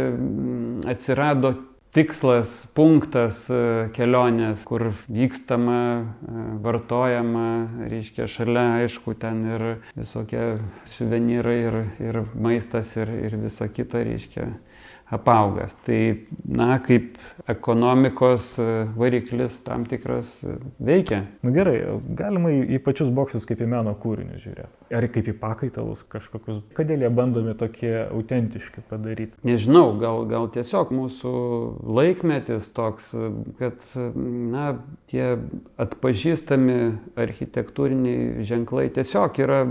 atsirado 0.89 1.57
tikslas, 1.95 2.51
punktas 2.75 3.45
e, 3.47 3.59
kelionės, 3.95 4.65
kur 4.67 4.89
vykstama, 5.07 5.79
e, 6.03 6.45
vartojama, 6.65 7.47
reiškia 7.87 8.27
šalia, 8.31 8.65
aišku, 8.81 9.15
ten 9.19 9.43
ir 9.47 9.65
visokie 9.95 10.43
suvenyrai 10.91 11.57
ir, 11.63 11.79
ir 12.03 12.21
maistas 12.35 12.91
ir, 12.99 13.11
ir 13.29 13.37
visa 13.45 13.69
kita, 13.71 14.03
reiškia 14.07 14.49
apaugęs. 15.09 15.75
Tai, 15.85 15.99
na, 16.45 16.79
kaip 16.79 17.17
ekonomikos 17.47 18.55
e, 18.59 18.67
variklis 18.97 19.59
tam 19.65 19.85
tikras 19.85 20.39
e, 20.43 20.55
veikia. 20.81 21.21
Na 21.45 21.53
gerai, 21.53 21.77
galima 22.17 22.49
į, 22.53 22.63
į 22.77 22.79
pačius 22.85 23.11
bokštus 23.13 23.45
kaip 23.45 23.61
į 23.61 23.69
meno 23.69 23.93
kūrinius 24.01 24.41
žiūrėti. 24.41 24.71
Ar 24.95 25.07
kaip 25.13 25.29
į 25.29 25.35
pakaitalus 25.41 26.01
kažkokius. 26.09 26.63
Kodėl 26.77 27.05
jie 27.05 27.11
bandomi 27.13 27.53
tokie 27.57 27.93
autentiški 28.07 28.85
padaryti? 28.89 29.37
Nežinau, 29.45 29.91
gal, 30.01 30.25
gal 30.29 30.49
tiesiog 30.53 30.93
mūsų 30.95 31.35
laikmetis 31.85 32.71
toks, 32.73 33.11
kad, 33.59 33.85
na, 34.15 34.71
tie 35.11 35.35
atpažįstami 35.81 36.79
architektūriniai 37.21 38.45
ženklai 38.47 38.87
tiesiog 38.95 39.37
yra 39.45 39.61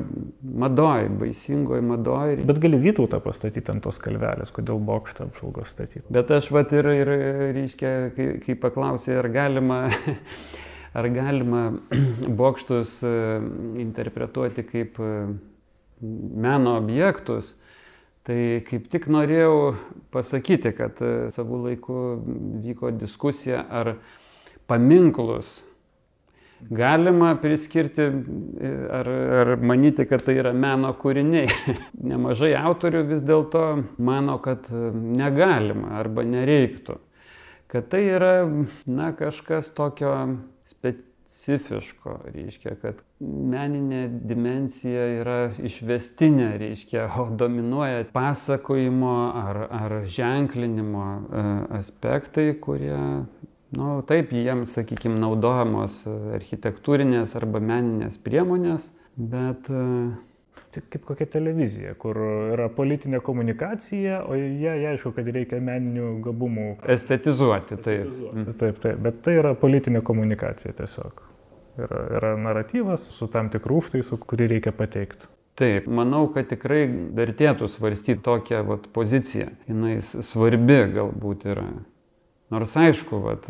madoj, 0.44 1.10
baisingoji 1.18 1.86
madoj. 1.90 2.38
Bet 2.46 2.62
gali 2.62 2.78
Vytautą 2.84 3.18
pastatyti 3.24 3.72
ant 3.72 3.82
tos 3.86 3.98
kalvelės, 4.02 4.52
kodėl 4.54 4.82
bokštą 4.84 5.23
apžvalgos 5.26 5.72
statyti. 5.74 6.04
Bet 6.12 6.30
aš 6.34 6.50
vat 6.54 6.72
ir, 6.76 6.88
ir 6.92 7.10
reiškia, 7.56 7.92
kai, 8.16 8.28
kai 8.44 8.56
paklausė, 8.60 9.16
ar 9.20 9.28
galima, 9.34 9.80
ar 10.98 11.10
galima 11.14 11.64
bokštus 12.40 13.00
e, 13.06 13.12
interpretuoti 13.82 14.66
kaip 14.68 15.00
e, 15.02 15.12
meno 16.00 16.76
objektus, 16.78 17.54
tai 18.24 18.64
kaip 18.68 18.88
tik 18.92 19.10
norėjau 19.12 19.74
pasakyti, 20.14 20.72
kad 20.76 21.00
e, 21.04 21.14
savų 21.34 21.60
laikų 21.68 22.00
vyko 22.64 22.94
diskusija, 22.96 23.64
ar 23.68 23.96
paminklus 24.70 25.58
galima 26.71 27.35
priskirti 27.42 28.02
ar, 28.90 29.09
ar 29.40 29.56
manyti, 29.56 30.06
kad 30.09 30.25
tai 30.25 30.38
yra 30.40 30.52
meno 30.56 30.92
kūriniai. 31.00 31.49
Nemažai 32.11 32.54
autorių 32.59 33.04
vis 33.11 33.25
dėlto 33.26 33.64
mano, 33.99 34.38
kad 34.44 34.71
negalima 34.94 35.99
arba 36.00 36.26
nereiktų. 36.28 36.99
Kad 37.71 37.88
tai 37.90 38.04
yra, 38.06 38.35
na, 38.87 39.11
kažkas 39.16 39.73
tokio 39.75 40.12
specifiško, 40.68 42.21
reiškia, 42.30 42.76
kad 42.78 43.00
meninė 43.25 44.04
dimensija 44.28 45.06
yra 45.18 45.38
išvestinė, 45.59 46.52
reiškia, 46.61 47.09
o 47.18 47.26
dominuoja 47.35 48.04
pasakojimo 48.14 49.14
ar, 49.40 49.61
ar 49.75 49.97
ženklinimo 50.06 51.09
e, 51.09 51.44
aspektai, 51.80 52.52
kurie 52.62 53.00
Nu, 53.74 53.96
taip, 54.06 54.32
jiems, 54.34 54.76
sakykime, 54.76 55.18
naudojamos 55.22 56.02
architektūrinės 56.36 57.34
arba 57.40 57.62
meninės 57.64 58.20
priemonės, 58.22 58.92
bet... 59.16 59.70
Tai 60.74 60.80
kaip 60.90 61.04
kokia 61.06 61.26
televizija, 61.30 61.92
kur 61.98 62.18
yra 62.54 62.64
politinė 62.74 63.20
komunikacija, 63.22 64.20
o 64.26 64.34
jie, 64.34 64.72
aišku, 64.90 65.12
kad 65.14 65.28
reikia 65.34 65.60
meninių 65.62 66.08
gabumų. 66.24 66.66
Estetizuoti, 66.90 67.78
taip. 67.78 68.08
Estetizuoti. 68.08 68.54
Taip, 68.58 68.80
taip, 68.82 68.98
bet 69.04 69.20
tai 69.22 69.36
yra 69.38 69.52
politinė 69.58 70.02
komunikacija 70.06 70.74
tiesiog. 70.78 71.22
Yra, 71.78 72.00
yra 72.18 72.32
naratyvas 72.38 73.06
su 73.14 73.30
tam 73.30 73.50
tikrų 73.54 73.80
užtaisų, 73.82 74.18
kurį 74.26 74.50
reikia 74.56 74.74
pateikti. 74.74 75.30
Taip, 75.58 75.86
manau, 75.86 76.24
kad 76.34 76.50
tikrai 76.50 76.88
vertėtų 77.14 77.70
svarstyti 77.70 78.22
tokią 78.26 78.64
vat, 78.66 78.88
poziciją. 78.94 79.52
Jis 79.70 80.10
svarbi 80.26 80.80
galbūt 80.96 81.46
yra. 81.54 81.68
Nors 82.52 82.74
aišku, 82.76 83.18
vat, 83.24 83.46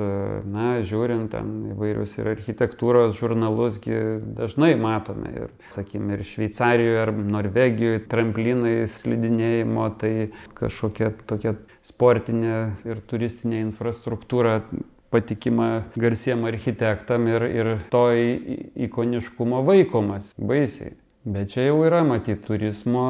na, 0.46 0.78
žiūrint 0.86 1.32
ten 1.32 1.48
įvairius 1.74 2.14
ir 2.20 2.30
architektūros 2.30 3.16
žurnalus, 3.18 3.80
dažnai 3.82 4.74
matome 4.78 5.32
ir, 5.34 5.52
sakykime, 5.74 6.14
ir 6.14 6.22
Šveicarijoje 6.28 7.02
ar 7.02 7.12
Norvegijoje 7.12 8.04
tramplinai 8.12 8.76
slidinėjimo, 8.88 9.88
tai 9.98 10.12
kažkokia 10.56 11.10
tokia 11.26 11.56
sportinė 11.84 12.56
ir 12.86 13.02
turistinė 13.10 13.64
infrastruktūra 13.66 14.60
patikima 15.14 15.84
garsiem 15.98 16.46
architektam 16.48 17.28
ir, 17.30 17.44
ir 17.50 17.72
to 17.90 18.06
ikoniškumo 18.88 19.62
vaikomas 19.66 20.32
baisiai. 20.38 20.94
Bet 21.24 21.54
čia 21.54 21.62
jau 21.70 21.78
yra 21.86 22.02
matyti 22.04 22.44
turizmo 22.44 23.04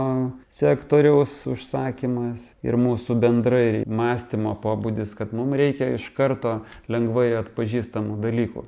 sektoriaus 0.55 1.33
užsakymas 1.51 2.45
ir 2.63 2.77
mūsų 2.79 3.17
bendrai 3.19 3.81
mąstymo 3.91 4.53
pobūdis, 4.63 5.17
kad 5.19 5.33
mums 5.35 5.59
reikia 5.59 5.89
iš 5.97 6.07
karto 6.15 6.61
lengvai 6.87 7.33
atpažįstamų 7.41 8.21
dalykų. 8.23 8.63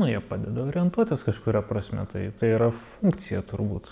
Nu, 0.00 0.08
jie 0.10 0.18
padeda 0.24 0.64
orientuotis 0.66 1.22
kažkuria 1.22 1.62
prasme, 1.68 2.08
tai, 2.10 2.24
tai 2.34 2.50
yra 2.56 2.72
funkcija 2.74 3.44
turbūt. 3.46 3.86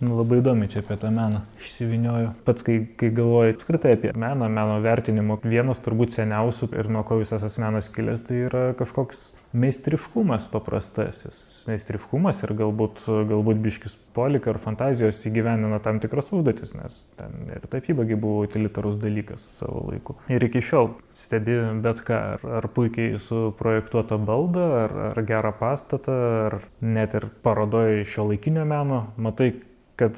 Nu, 0.00 0.14
labai 0.16 0.38
įdomi 0.40 0.64
čia 0.72 0.80
apie 0.80 0.96
tą 0.96 1.10
meną 1.12 1.42
išsivinioju. 1.60 2.30
Pats, 2.46 2.64
kai, 2.64 2.78
kai 2.96 3.10
galvoju 3.12 3.52
apskritai 3.52 3.98
apie 3.98 4.14
meną, 4.16 4.48
meno 4.48 4.78
vertinimo, 4.80 5.36
vienas 5.44 5.84
turbūt 5.84 6.16
seniausių 6.16 6.70
ir 6.72 6.88
nuo 6.88 7.04
ko 7.04 7.20
visas 7.20 7.44
tas 7.44 7.58
menas 7.60 7.92
kilęs, 7.92 8.24
tai 8.24 8.38
yra 8.46 8.62
kažkoks 8.78 9.20
meistriškumas 9.52 10.46
paprastasis. 10.48 11.36
Meistriškumas 11.68 12.40
ir 12.46 12.54
galbūt, 12.56 13.04
galbūt 13.28 13.60
biškis 13.60 13.98
polika 14.16 14.54
ar 14.54 14.60
fantazijos 14.62 15.20
įgyvenina 15.28 15.82
tam 15.84 16.00
tikras 16.00 16.32
užduotis, 16.32 16.72
nes 16.78 16.96
ten 17.20 17.50
ir 17.52 17.68
tapybagi 17.68 18.16
buvo 18.16 18.46
utilitarus 18.46 18.96
dalykas 19.02 19.44
savo 19.58 19.84
laiku. 19.90 20.16
Ir 20.32 20.48
iki 20.48 20.62
šiol 20.64 20.94
stebi 21.12 21.60
bet 21.84 22.00
ką, 22.06 22.20
ar, 22.38 22.46
ar 22.62 22.72
puikiai 22.72 23.20
suprojektuotą 23.20 24.16
baldą, 24.24 24.68
ar, 24.86 25.00
ar 25.10 25.24
gerą 25.28 25.52
pastatą, 25.60 26.20
ar 26.46 26.62
net 26.80 27.20
ir 27.20 27.28
parodoje 27.44 28.06
šio 28.08 28.30
laikinio 28.30 28.64
meno, 28.64 29.08
matai, 29.20 29.52
kad 30.00 30.16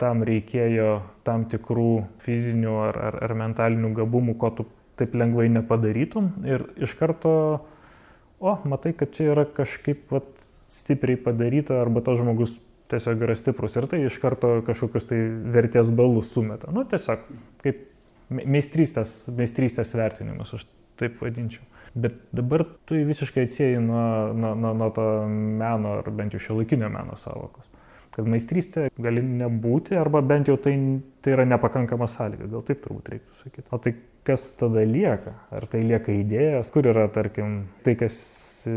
tam 0.00 0.24
reikėjo 0.26 0.98
tam 1.26 1.46
tikrų 1.50 2.04
fizinių 2.24 2.74
ar, 2.88 2.98
ar, 3.08 3.20
ar 3.28 3.36
mentalinių 3.38 3.94
gabumų, 3.96 4.36
ko 4.40 4.50
tu 4.58 4.66
taip 4.98 5.14
lengvai 5.16 5.46
nepadarytum. 5.52 6.30
Ir 6.48 6.66
iš 6.82 6.94
karto, 6.98 7.32
o, 8.42 8.54
matai, 8.68 8.94
kad 8.98 9.14
čia 9.14 9.30
yra 9.32 9.46
kažkaip 9.48 10.12
vat, 10.14 10.28
stipriai 10.74 11.18
padaryta 11.20 11.80
arba 11.80 12.02
tas 12.04 12.18
žmogus 12.20 12.58
tiesiog 12.92 13.22
yra 13.24 13.36
stiprus 13.38 13.78
ir 13.78 13.86
tai 13.90 14.02
iš 14.04 14.18
karto 14.22 14.58
kažkokius 14.66 15.06
tai 15.08 15.20
vertės 15.54 15.90
balus 15.94 16.32
sumeta. 16.34 16.72
Nu, 16.74 16.84
tiesiog 16.88 17.22
kaip 17.64 17.86
meistrystės, 18.34 19.14
meistrystės 19.38 19.94
vertinimas, 19.96 20.52
aš 20.56 20.66
taip 21.00 21.22
vadinčiau. 21.22 21.64
Bet 21.94 22.18
dabar 22.34 22.66
tu 22.86 22.98
visiškai 23.06 23.46
atsieji 23.46 23.78
nuo, 23.82 24.34
nuo, 24.34 24.52
nuo, 24.58 24.74
nuo 24.82 24.90
to 24.94 25.06
meno, 25.30 26.00
ar 26.00 26.10
bent 26.14 26.34
jau 26.34 26.42
šio 26.42 26.58
laikinio 26.58 26.90
meno 26.90 27.16
savokos 27.18 27.70
kad 28.14 28.28
meistrystė 28.30 28.88
gali 29.02 29.22
nebūti, 29.26 29.96
arba 29.98 30.22
bent 30.24 30.50
jau 30.50 30.56
tai, 30.60 30.74
tai 31.24 31.34
yra 31.34 31.46
nepakankama 31.48 32.08
sąlyga, 32.10 32.48
gal 32.52 32.62
taip 32.66 32.82
turbūt 32.84 33.10
reiktų 33.14 33.38
sakyti. 33.40 33.66
O 33.74 33.80
tai 33.82 33.96
kas 34.24 34.46
tada 34.58 34.84
lieka? 34.88 35.34
Ar 35.54 35.66
tai 35.70 35.82
lieka 35.84 36.14
idėjos, 36.14 36.70
kur 36.74 36.88
yra, 36.88 37.08
tarkim, 37.12 37.64
tai, 37.84 37.96
kas 38.00 38.16
e, 38.70 38.76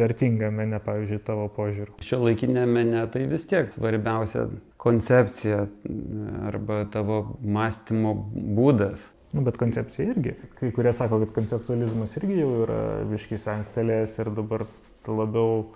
vertinga 0.00 0.52
mene, 0.54 0.80
pavyzdžiui, 0.84 1.20
tavo 1.26 1.48
požiūriu? 1.56 1.98
Šio 2.06 2.22
laikinė 2.22 2.64
mene 2.70 3.04
tai 3.12 3.26
vis 3.30 3.44
tiek 3.50 3.68
svarbiausia 3.74 4.46
koncepcija 4.80 5.66
arba 6.46 6.84
tavo 6.92 7.22
mąstymo 7.42 8.14
būdas. 8.56 9.10
Nu, 9.34 9.42
bet 9.44 9.58
koncepcija 9.60 10.14
irgi. 10.14 10.36
Kai 10.56 10.70
kurie 10.72 10.92
sako, 10.96 11.18
kad 11.24 11.34
konceptualizmas 11.36 12.14
irgi 12.20 12.38
jau 12.38 12.52
yra 12.64 12.78
viškis 13.10 13.48
anstelės 13.52 14.14
ir 14.22 14.30
dabar 14.32 14.64
labiau 15.06 15.66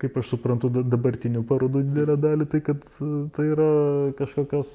kaip 0.00 0.16
aš 0.20 0.34
suprantu, 0.34 0.70
dabartinių 0.70 1.42
parodų 1.48 1.84
didelę 1.88 2.16
dalį, 2.20 2.48
tai 2.52 2.62
kad 2.64 2.84
e, 3.02 3.10
tai 3.34 3.50
yra 3.52 3.70
kažkokios 4.20 4.72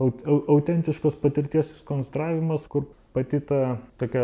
autentiškos 0.00 1.18
patirties 1.20 1.74
konstravimas, 1.84 2.64
kur 2.72 2.86
pati 3.12 3.40
ta 3.44 3.76
tokia 4.00 4.22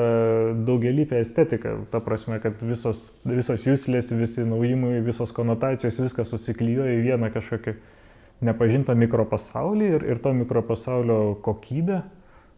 daugialypė 0.67 1.19
estetika, 1.21 1.75
ta 1.91 2.01
prasme, 2.01 2.39
kad 2.41 2.61
visos, 2.65 3.03
visos 3.27 3.67
jūslės, 3.67 4.13
visi 4.17 4.47
naujimai, 4.47 5.01
visos 5.05 5.35
konotacijos, 5.37 5.99
viskas 6.01 6.33
susiklyjo 6.33 6.87
į 6.95 7.01
vieną 7.09 7.33
kažkokį 7.35 7.77
nepažintą 8.47 8.95
mikropasaulį 8.97 9.91
ir, 9.99 10.07
ir 10.15 10.23
to 10.23 10.33
mikropasaulio 10.37 11.19
kokybė, 11.45 12.03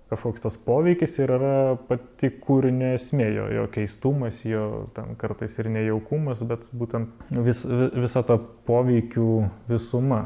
kažkoks 0.09 0.45
tas 0.45 0.57
poveikis 0.65 1.19
ir 1.21 1.33
yra 1.37 1.55
pati 1.88 2.31
kūrinio 2.43 2.95
esmė, 2.97 3.29
jo, 3.35 3.47
jo 3.53 3.67
keistumas, 3.73 4.41
jo 4.49 4.88
ten 4.97 5.15
kartais 5.21 5.59
ir 5.61 5.69
nejaukumas, 5.75 6.43
bet 6.49 6.65
būtent 6.73 7.29
vis, 7.45 7.65
visa 7.97 8.25
ta 8.27 8.38
poveikių 8.41 9.29
visuma. 9.69 10.25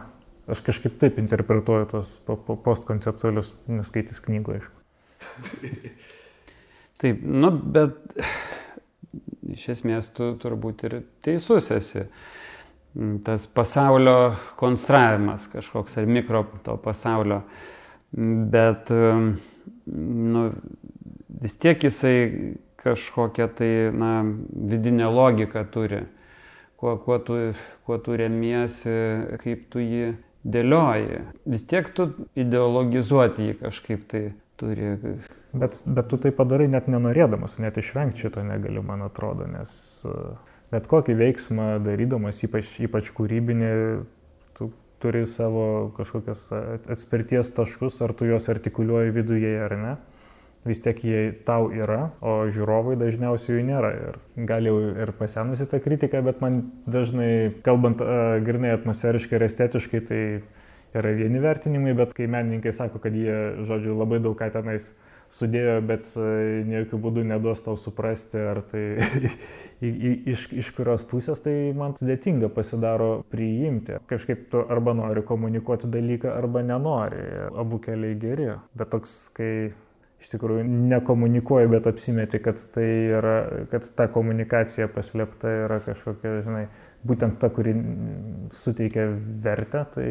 Aš 0.51 0.63
kažkaip 0.67 0.99
taip 0.99 1.19
interpretuoju 1.23 1.87
tos 1.91 2.17
postkonceptualius, 2.27 3.55
neskaitys 3.71 4.23
knygoje, 4.25 4.63
aišku. 4.63 5.93
Taip, 7.03 7.23
nu, 7.27 7.51
bet 7.51 7.99
iš 9.51 9.69
esmės 9.77 10.11
tu 10.15 10.33
turbūt 10.43 10.85
ir 10.87 11.01
teisus 11.25 11.71
esi. 11.75 12.05
Tas 13.25 13.47
pasaulio 13.49 14.35
konstravimas 14.61 15.49
kažkoks 15.51 15.97
ar 15.99 16.11
mikro 16.11 16.45
to 16.67 16.77
pasaulio. 16.83 17.41
Bet 18.53 18.93
nu, 19.87 20.51
vis 21.43 21.57
tiek 21.59 21.85
jisai 21.85 22.57
kažkokią 22.83 23.49
tai 23.57 23.71
na, 23.95 24.25
vidinę 24.53 25.09
logiką 25.11 25.65
turi. 25.71 26.05
Kuo, 26.77 26.97
kuo, 26.99 27.19
tu, 27.19 27.35
kuo 27.87 27.99
tu 28.03 28.17
remiesi, 28.19 28.95
kaip 29.39 29.69
tu 29.71 29.83
jį 29.83 30.17
dėlioji. 30.43 31.21
Vis 31.47 31.67
tiek 31.71 31.87
tu 31.95 32.09
ideologizuoti 32.35 33.51
jį 33.51 33.59
kažkaip 33.61 34.09
tai 34.11 34.25
turi. 34.59 34.97
Bet, 35.53 35.79
bet 35.87 36.09
tu 36.11 36.19
tai 36.19 36.33
padarai 36.35 36.67
net 36.73 36.89
nenorėdamas, 36.91 37.59
net 37.63 37.79
išvengti 37.79 38.25
šito 38.25 38.43
negali, 38.47 38.83
man 38.83 39.05
atrodo, 39.05 39.45
nes 39.53 39.75
e, 40.09 40.17
bet 40.73 40.89
kokį 40.89 41.17
veiksmą 41.19 41.67
darydamas, 41.85 42.41
ypač, 42.47 42.71
ypač 42.87 43.11
kūrybinį, 43.15 43.73
turi 45.03 45.25
savo 45.27 45.91
kažkokias 45.97 46.47
atspirties 46.91 47.53
taškus, 47.57 48.01
ar 48.05 48.15
tu 48.17 48.29
juos 48.29 48.49
artikuliuoji 48.53 49.15
viduje 49.19 49.53
ar 49.61 49.77
ne. 49.79 49.93
Vis 50.63 50.79
tiek 50.79 51.01
jie 51.03 51.21
tau 51.43 51.73
yra, 51.75 52.13
o 52.23 52.45
žiūrovai 52.55 52.95
dažniausiai 53.01 53.57
jų 53.57 53.63
nėra. 53.67 53.89
Ir 53.99 54.47
gal 54.47 54.69
jau 54.69 54.77
ir 55.03 55.11
pasenusi 55.19 55.67
ta 55.67 55.81
kritika, 55.83 56.21
bet 56.23 56.39
man 56.45 56.61
dažnai, 56.87 57.51
kalbant 57.67 58.05
uh, 58.05 58.37
grinai 58.47 58.71
atmosferiškai 58.77 59.41
ir 59.41 59.47
estetiškai, 59.49 60.03
tai 60.07 60.21
yra 60.95 61.15
vieni 61.19 61.43
vertinimai, 61.43 61.97
bet 61.99 62.15
kai 62.15 62.29
menininkai 62.31 62.71
sako, 62.77 63.03
kad 63.03 63.17
jie, 63.17 63.35
žodžiu, 63.67 63.97
labai 63.99 64.23
daug 64.23 64.39
ką 64.39 64.53
tenais 64.55 64.93
sudėjo, 65.33 65.77
bet 65.89 66.09
e, 66.21 66.27
jokių 66.73 66.99
būdų 67.07 67.25
neduos 67.31 67.63
tau 67.65 67.77
suprasti, 67.81 68.41
ar 68.53 68.63
tai 68.69 68.85
iš, 70.33 70.49
iš 70.53 70.73
kurios 70.77 71.05
pusės, 71.09 71.41
tai 71.45 71.55
man 71.77 71.97
sudėtinga 71.99 72.53
pasidaro 72.53 73.13
priimti. 73.33 73.99
Kažkaip 74.11 74.49
tu 74.53 74.65
arba 74.69 74.97
nori 74.99 75.25
komunikuoti 75.27 75.91
dalyką, 75.93 76.35
arba 76.37 76.65
nenori. 76.67 77.23
Abu 77.63 77.81
keliai 77.83 78.19
geri. 78.21 78.51
Bet 78.77 78.93
toks, 78.93 79.17
kai 79.37 79.53
iš 80.23 80.31
tikrųjų 80.31 80.65
nekomunikuoji, 80.93 81.71
bet 81.73 81.89
apsimeti, 81.91 82.39
kad 82.43 82.61
tai 82.75 82.87
yra, 83.19 83.37
kad 83.73 83.89
ta 83.99 84.07
komunikacija 84.13 84.87
paslėpta 84.93 85.51
yra 85.65 85.81
kažkokia, 85.83 86.37
žinai, 86.47 86.67
būtent 87.07 87.39
ta, 87.43 87.51
kuri 87.51 87.75
suteikia 88.55 89.09
vertę. 89.45 89.85
Tai... 89.95 90.09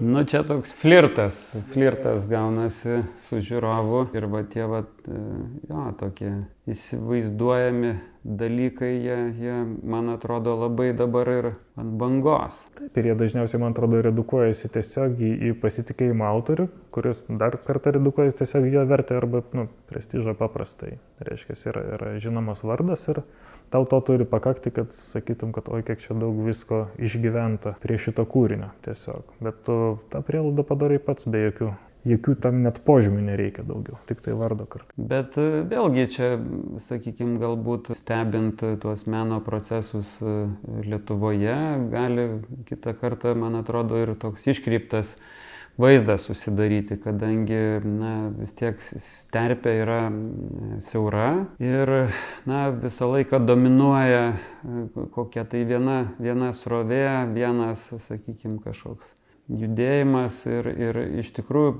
Nu, 0.00 0.24
čia 0.28 0.42
toks 0.46 0.74
flirtas, 0.76 1.40
flirtas 1.72 2.26
gaunasi 2.30 3.00
su 3.20 3.40
žiūrovu 3.44 4.06
ir 4.16 4.28
va 4.32 4.42
tie, 4.44 4.66
va, 4.68 4.82
e, 5.08 5.22
jo, 5.70 5.86
tokie 6.00 6.32
įsivaizduojami 6.70 7.94
dalykai, 8.26 8.90
jie, 9.02 9.16
jie, 9.38 9.54
man 9.86 10.10
atrodo, 10.10 10.56
labai 10.58 10.90
dabar 10.98 11.28
ir 11.30 11.48
ant 11.78 11.92
bangos. 12.00 12.64
Taip, 12.74 12.98
ir 12.98 13.10
jie 13.10 13.16
dažniausiai, 13.20 13.60
man 13.62 13.76
atrodo, 13.76 14.00
redukuojasi 14.02 14.70
tiesiog 14.74 15.22
į, 15.22 15.30
į 15.46 15.52
pasitikėjimą 15.62 16.26
autorių, 16.26 16.66
kuris 16.94 17.22
dar 17.28 17.58
kartą 17.66 17.94
redukuojasi 17.96 18.40
tiesiog 18.42 18.66
jo 18.72 18.82
vertę 18.90 19.18
arba, 19.20 19.44
nu, 19.54 19.68
prestižą 19.90 20.34
paprastai. 20.38 20.96
Reiškia, 21.22 21.58
yra, 21.70 21.84
yra 21.96 22.12
žinomas 22.22 22.64
vardas 22.66 23.06
ir 23.12 23.22
tau 23.70 23.86
to 23.86 24.00
turi 24.06 24.26
pakakti, 24.28 24.74
kad 24.74 24.90
sakytum, 24.94 25.54
kad 25.54 25.70
oi 25.70 25.84
kiek 25.86 26.02
čia 26.02 26.18
daug 26.18 26.42
visko 26.46 26.86
išgyventa 26.98 27.76
prie 27.82 27.98
šito 28.02 28.26
kūrinio 28.26 28.72
tiesiog. 28.86 29.36
Bet 29.42 29.62
tu 29.66 29.98
tą 30.10 30.22
prielaidą 30.26 30.66
padarai 30.66 30.98
pats 31.02 31.30
be 31.30 31.46
jokių 31.46 31.74
jokių 32.06 32.36
tam 32.42 32.60
net 32.64 32.78
požymių 32.86 33.24
nereikia 33.30 33.64
daugiau, 33.66 33.98
tik 34.08 34.22
tai 34.24 34.36
vardo 34.38 34.66
kartu. 34.70 34.92
Bet 34.96 35.38
e, 35.40 35.64
vėlgi 35.68 36.06
čia, 36.14 36.30
sakykime, 36.82 37.40
galbūt 37.42 37.92
stebint 37.98 38.62
tuos 38.82 39.06
meno 39.10 39.40
procesus 39.44 40.16
e, 40.22 40.36
Lietuvoje, 40.86 41.58
gali 41.92 42.28
kitą 42.68 42.94
kartą, 43.00 43.34
man 43.38 43.58
atrodo, 43.58 43.98
ir 44.02 44.14
toks 44.20 44.46
iškreiptas 44.54 45.16
vaizdą 45.76 46.16
susidaryti, 46.20 46.96
kadangi 47.02 47.60
na, 47.84 48.14
vis 48.38 48.54
tiek 48.56 48.80
sterpė 48.80 49.74
yra 49.82 50.00
siaura 50.80 51.28
ir 51.60 51.92
na, 52.48 52.70
visą 52.72 53.10
laiką 53.12 53.42
dominuoja 53.44 54.24
e, 54.30 54.88
kokia 55.16 55.44
tai 55.44 55.66
viena, 55.68 56.00
viena 56.22 56.54
srovė, 56.56 57.04
vienas, 57.34 57.90
sakykime, 58.06 58.62
kažkoks 58.64 59.16
judėjimas 59.46 60.40
ir, 60.50 60.68
ir 60.74 60.98
iš 61.22 61.30
tikrųjų, 61.36 61.72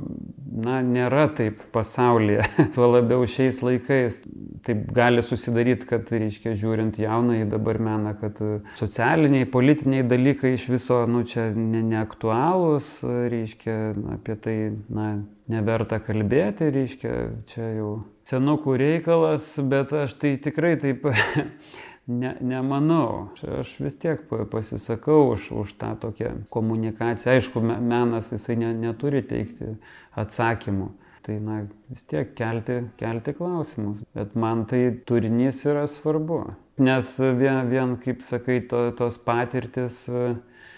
na, 0.67 0.79
nėra 0.87 1.27
taip 1.35 1.65
pasaulyje. 1.75 2.45
Tuo 2.77 2.89
labiau 2.93 3.27
šiais 3.31 3.59
laikais 3.65 4.21
taip 4.67 4.87
gali 4.95 5.23
susidaryti, 5.27 5.89
kad, 5.91 6.11
reiškia, 6.11 6.55
žiūrint 6.59 6.99
jauną 7.03 7.41
į 7.43 7.49
dabar 7.51 7.81
meną, 7.83 8.15
kad 8.21 8.41
socialiniai, 8.79 9.49
politiniai 9.51 10.07
dalykai 10.07 10.55
iš 10.57 10.69
viso, 10.71 11.03
nu, 11.11 11.25
čia 11.29 11.49
ne, 11.55 11.83
neaktualūs, 11.87 12.99
reiškia, 13.05 13.79
apie 14.17 14.39
tai, 14.43 14.59
na, 14.91 15.09
neverta 15.51 16.01
kalbėti, 16.03 16.71
reiškia, 16.75 17.17
čia 17.51 17.71
jau 17.77 17.91
senukų 18.27 18.75
reikalas, 18.81 19.53
bet 19.71 19.95
aš 19.95 20.17
tai 20.19 20.35
tikrai 20.43 20.75
taip 20.83 21.07
Ne, 22.07 22.37
nemanau. 22.41 23.29
Aš 23.59 23.73
vis 23.83 23.97
tiek 23.99 24.21
pasisakau 24.51 25.33
už, 25.33 25.51
už 25.51 25.73
tą 25.75 25.97
tokią 25.99 26.31
komunikaciją. 26.55 27.35
Aišku, 27.35 27.63
menas 27.63 28.31
jisai 28.31 28.55
ne, 28.61 28.71
neturi 28.79 29.25
teikti 29.27 29.73
atsakymų. 30.15 30.93
Tai 31.27 31.41
na, 31.43 31.57
vis 31.91 32.07
tiek 32.07 32.31
kelti, 32.39 32.79
kelti 33.01 33.35
klausimus. 33.35 34.05
Bet 34.15 34.37
man 34.39 34.63
tai 34.71 34.85
turinys 35.03 35.65
yra 35.67 35.89
svarbu. 35.91 36.45
Nes 36.79 37.11
vien, 37.19 37.67
vien 37.73 37.97
kaip 37.99 38.23
sakai, 38.23 38.61
to, 38.71 38.85
tos 38.95 39.19
patirtis 39.19 40.05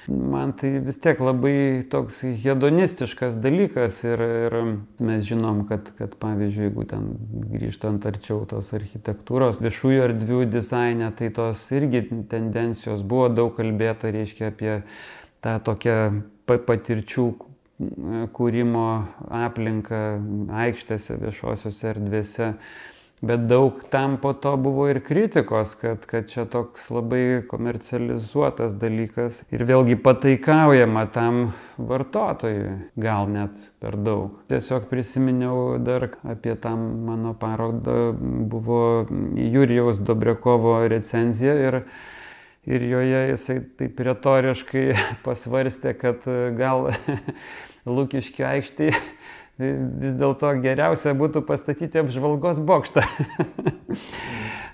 man 0.09 0.53
tai 0.57 0.71
vis 0.85 0.97
tiek 1.01 1.21
labai 1.21 1.85
toks 1.90 2.23
hedonistiškas 2.42 3.37
dalykas 3.42 4.01
ir, 4.09 4.23
ir 4.47 4.57
mes 5.05 5.27
žinom, 5.29 5.66
kad, 5.68 5.90
kad 5.99 6.14
pavyzdžiui, 6.21 6.68
jeigu 6.68 6.87
ten 6.88 7.11
grįžtant 7.53 8.07
arčiau 8.09 8.42
tos 8.49 8.73
architektūros, 8.77 9.61
viešųjų 9.61 10.07
erdvių 10.09 10.42
dizaine, 10.49 11.11
tai 11.18 11.29
tos 11.35 11.66
irgi 11.77 12.07
tendencijos 12.31 13.05
buvo 13.05 13.29
daug 13.33 13.53
kalbėta, 13.59 14.12
reiškia, 14.14 14.53
apie 14.53 14.73
tą 15.44 15.59
tokią 15.68 15.99
patirčių 16.49 17.29
kūrimo 18.35 18.87
aplinką 19.44 20.05
aikštėse, 20.64 21.18
viešosiuose 21.21 21.92
erdvėse. 21.92 22.55
Bet 23.20 23.48
daug 23.50 23.81
tam 23.90 24.16
po 24.22 24.31
to 24.33 24.52
buvo 24.57 24.85
ir 24.88 25.00
kritikos, 25.02 25.74
kad, 25.74 26.04
kad 26.07 26.28
čia 26.31 26.44
toks 26.46 26.85
labai 26.94 27.42
komercializuotas 27.50 28.76
dalykas 28.78 29.40
ir 29.50 29.64
vėlgi 29.66 29.96
pataikaujama 29.98 31.02
tam 31.11 31.40
vartotojui, 31.83 32.76
gal 32.94 33.26
net 33.33 33.57
per 33.83 33.96
daug. 33.98 34.37
Tiesiog 34.46 34.87
prisiminiau 34.90 35.81
dar 35.83 36.12
apie 36.22 36.54
tą 36.62 36.76
mano 36.78 37.35
parodą, 37.35 38.12
buvo 38.14 39.09
Jurijaus 39.35 39.98
Dobrėkovo 39.98 40.76
recenzija 40.87 41.57
ir, 41.59 41.81
ir 42.70 42.87
joje 42.87 43.24
jisai 43.33 43.59
taip 43.83 43.98
retoriškai 43.98 44.87
pasvarstė, 45.26 45.96
kad 45.98 46.31
gal 46.54 46.92
Lūkiškio 47.98 48.46
aikštėje 48.46 48.94
vis 49.59 50.14
dėlto 50.18 50.53
geriausia 50.62 51.14
būtų 51.18 51.42
pastatyti 51.49 52.03
apžvalgos 52.03 52.61
bokštą. 52.62 53.03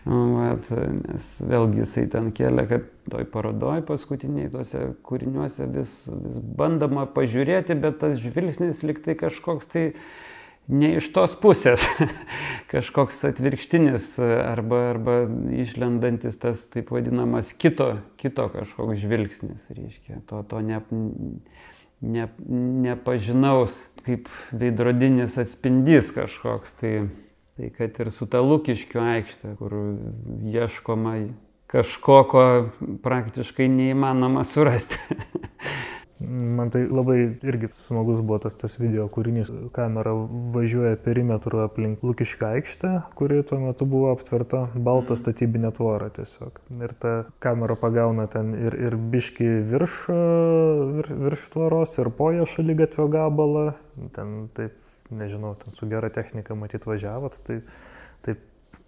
Vat, 0.05 0.69
nes 0.69 1.29
vėlgi 1.41 1.81
jisai 1.81 2.05
ten 2.13 2.29
kėlė, 2.37 2.67
kad 2.69 2.89
toj 3.09 3.25
parodoj 3.33 3.81
paskutiniai 3.89 4.51
tuose 4.53 4.91
kūriniuose 5.07 5.65
vis, 5.73 5.95
vis 6.27 6.37
bandama 6.45 7.07
pažiūrėti, 7.09 7.77
bet 7.81 8.03
tas 8.03 8.21
žvilgsnis 8.21 8.83
liktai 8.85 9.17
kažkoks 9.17 9.71
tai 9.73 9.87
ne 10.69 10.91
iš 10.99 11.09
tos 11.17 11.39
pusės, 11.41 11.87
kažkoks 12.73 13.23
atvirkštinis 13.31 14.11
arba, 14.21 14.83
arba 14.93 15.17
išlendantis 15.57 16.37
tas 16.43 16.67
taip 16.69 16.93
vadinamas 16.93 17.55
kito, 17.57 17.95
kito 18.21 18.51
kažkoks 18.53 19.01
žvilgsnis, 19.01 19.65
reiškia, 19.73 20.21
to, 20.29 20.45
to 20.53 20.61
ne, 20.69 20.83
ne, 22.05 22.29
nepažinaus 22.85 23.83
kaip 24.05 24.29
veidrodinis 24.53 25.39
atspindys 25.41 26.13
kažkoks. 26.15 26.77
Tai 26.81 26.97
Tai 27.55 27.69
kad 27.71 27.99
ir 28.03 28.09
su 28.11 28.27
ta 28.27 28.41
Lukiškių 28.43 28.99
aikštė, 28.99 29.53
kur 29.61 29.75
ieškoma 30.51 31.13
kažko, 31.71 32.17
ko 32.27 32.43
praktiškai 33.05 33.69
neįmanoma 33.71 34.43
surasti. 34.43 34.99
Man 36.21 36.71
tai 36.71 36.85
labai 36.87 37.17
irgi 37.43 37.69
smagus 37.75 38.21
buvo 38.23 38.39
tas, 38.45 38.55
tas 38.55 38.77
video 38.79 39.09
kūrinys. 39.11 39.51
Kamera 39.75 40.13
važiuoja 40.55 40.95
perimetru 41.03 41.59
aplink 41.65 42.05
Lukišką 42.07 42.53
aikštę, 42.55 42.93
kuri 43.19 43.41
tuo 43.49 43.59
metu 43.65 43.89
buvo 43.91 44.13
aptverta 44.15 44.69
baltą 44.75 45.19
statybinę 45.19 45.73
tvorą 45.75 46.13
tiesiog. 46.15 46.61
Ir 46.79 46.95
ta 47.03 47.15
kamera 47.43 47.75
pagauna 47.81 48.29
ten 48.31 48.55
ir, 48.55 48.79
ir 48.79 48.97
biški 48.97 49.49
virš, 49.73 49.99
vir, 51.01 51.11
virš 51.27 51.49
tvoros, 51.57 51.99
ir 51.99 52.13
poja 52.15 52.47
šalia 52.47 52.79
gatvio 52.85 53.09
gabalą. 53.11 53.67
Ten 54.15 54.37
taip, 54.55 54.79
nežinau, 55.11 55.57
ten 55.59 55.75
su 55.75 55.91
gera 55.91 56.15
technika 56.15 56.55
matyt 56.55 56.87
važiavot. 56.87 57.43
Tai, 57.49 57.59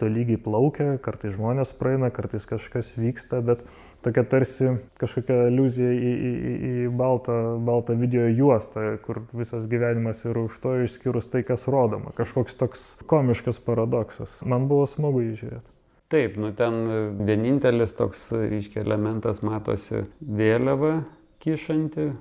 tolygiai 0.01 0.41
plaukia, 0.41 0.97
kartais 1.03 1.35
žmonės 1.37 1.73
praeina, 1.77 2.11
kartais 2.15 2.47
kažkas 2.49 2.95
vyksta, 2.99 3.41
bet 3.45 3.65
tokia 4.05 4.25
tarsi 4.29 4.73
kažkokia 5.01 5.47
iliuzija 5.51 5.93
į, 5.93 6.11
į, 6.13 6.33
į, 6.33 6.73
į 6.87 6.91
baltą, 6.97 7.37
baltą 7.67 7.97
video 7.99 8.27
juostą, 8.29 8.97
kur 9.05 9.23
visas 9.37 9.69
gyvenimas 9.71 10.25
yra 10.29 10.45
už 10.47 10.59
to 10.63 10.75
išskyrus 10.85 11.31
tai, 11.33 11.43
kas 11.49 11.67
rodoma. 11.71 12.13
Kažkoks 12.17 12.59
toks 12.61 12.85
komiškas 13.09 13.63
paradoksas. 13.65 14.43
Man 14.47 14.69
buvo 14.71 14.87
smagu 14.91 15.25
jį 15.25 15.33
žiūrėti. 15.41 15.73
Taip, 16.13 16.37
nu 16.39 16.53
ten 16.55 16.85
vienintelis 17.27 17.97
toks, 17.99 18.29
reiškia, 18.31 18.85
elementas 18.85 19.41
matosi 19.43 20.05
vėliava 20.23 21.01
kišanti, 21.43 22.13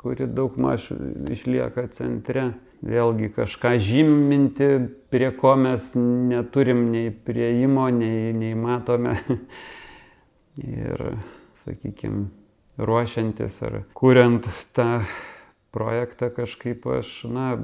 kuri 0.00 0.28
daug 0.32 0.56
maž 0.60 0.86
išlieka 1.32 1.90
centre. 1.92 2.54
Vėlgi 2.84 3.30
kažką 3.32 3.78
žyminti, 3.80 4.66
prie 5.08 5.30
ko 5.32 5.54
mes 5.56 5.92
neturim 5.96 6.90
nei 6.92 7.08
prieimo, 7.08 7.86
nei, 7.88 8.32
nei 8.36 8.52
matome. 8.58 9.14
Ir, 10.60 11.06
sakykime, 11.64 12.26
ruošiantis 12.76 13.56
ar 13.64 13.80
kuriant 13.96 14.46
tą 14.76 15.04
projektą 15.74 16.28
kažkaip 16.30 16.84
aš, 16.86 17.24
na, 17.26 17.56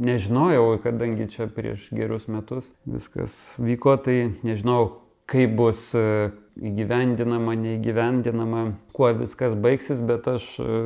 nežinojau, 0.00 0.78
kadangi 0.84 1.28
čia 1.28 1.48
prieš 1.52 1.90
gerus 1.92 2.28
metus 2.30 2.70
viskas 2.88 3.34
vyko, 3.60 3.98
tai 4.00 4.30
nežinau, 4.46 5.02
kaip 5.28 5.52
bus 5.58 5.90
įgyvendinama, 6.58 7.54
neįgyvendinama, 7.58 8.62
kuo 8.96 9.10
viskas 9.16 9.54
baigsis, 9.58 10.02
bet 10.04 10.26
aš 10.30 10.46
e, 10.62 10.78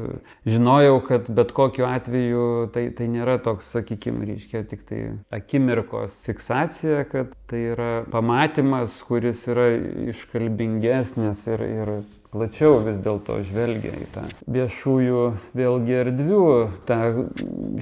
žinojau, 0.48 0.98
kad 1.06 1.30
bet 1.32 1.52
kokiu 1.56 1.86
atveju 1.88 2.46
tai, 2.74 2.86
tai 2.96 3.08
nėra 3.12 3.38
toks, 3.42 3.72
sakykime, 3.76 4.26
reiškia 4.28 4.64
tik 4.68 4.84
tai 4.88 5.02
akimirkos 5.32 6.22
fiksacija, 6.26 7.04
kad 7.10 7.32
tai 7.50 7.62
yra 7.74 7.92
pamatymas, 8.12 8.98
kuris 9.08 9.46
yra 9.52 9.70
iškalbingesnis 10.12 11.46
ir, 11.54 11.64
ir 11.68 11.94
plačiau 12.32 12.80
vis 12.84 13.00
dėlto 13.04 13.38
žvelgia 13.44 13.92
į 14.04 14.06
tą 14.14 14.22
viešųjų 14.54 15.24
vėlgi 15.56 15.98
erdvių, 16.04 16.44
tą 16.88 17.00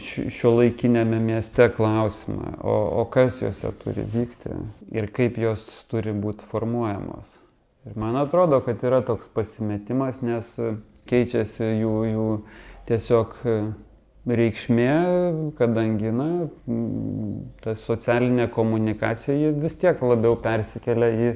šio 0.03 0.55
laikinėme 0.59 1.20
mieste 1.22 1.70
klausimą, 1.76 2.57
o, 2.59 2.76
o 3.03 3.05
kas 3.12 3.38
juose 3.44 3.70
turi 3.85 4.07
vykti 4.14 4.57
ir 4.94 5.11
kaip 5.14 5.38
jos 5.40 5.64
turi 5.90 6.14
būti 6.16 6.50
formuojamos. 6.50 7.38
Ir 7.90 7.96
man 7.98 8.16
atrodo, 8.16 8.61
kad 8.62 8.83
yra 8.87 9.00
toks 9.03 9.26
pasimetimas, 9.35 10.20
nes 10.22 10.53
keičiasi 11.11 11.72
jų, 11.81 11.94
jų 12.07 12.26
tiesiog 12.87 13.38
reikšmė, 14.31 14.90
kadangi, 15.59 16.12
na, 16.14 16.29
ta 17.64 17.74
socialinė 17.79 18.46
komunikacija 18.55 19.50
vis 19.57 19.74
tiek 19.81 19.98
labiau 20.05 20.37
persikelia 20.38 21.11
į 21.11 21.33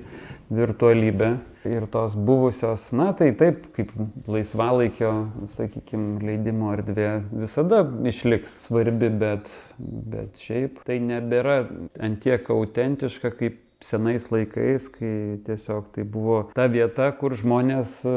virtualybę. 0.55 1.33
Ir 1.65 1.87
tos 1.89 2.13
buvusios, 2.13 2.91
na 2.93 3.15
tai 3.17 3.31
taip, 3.41 3.63
kaip 3.73 3.95
laisvalaikio, 4.29 5.15
sakykime, 5.57 6.19
leidimo 6.21 6.75
erdvė 6.77 7.09
visada 7.33 7.79
išliks 8.05 8.59
svarbi, 8.67 9.09
bet, 9.09 9.49
bet 9.81 10.37
šiaip 10.45 10.83
tai 10.85 10.99
nebėra 11.01 11.63
antiek 12.05 12.53
autentiška 12.53 13.33
kaip 13.41 13.64
senais 13.85 14.27
laikais, 14.33 14.89
kai 14.93 15.15
tiesiog 15.47 15.93
tai 15.95 16.07
buvo 16.09 16.41
ta 16.57 16.67
vieta, 16.73 17.11
kur 17.19 17.37
žmonės 17.37 18.01
e, 18.09 18.17